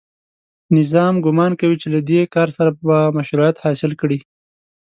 نظام 0.77 1.15
ګومان 1.25 1.51
کوي 1.59 1.75
چې 1.81 1.87
له 1.93 1.99
دې 2.09 2.21
کار 2.35 2.49
سره 2.57 2.71
به 2.87 2.97
مشروعیت 3.17 3.57
حاصل 3.63 3.91
کړي 4.01 4.19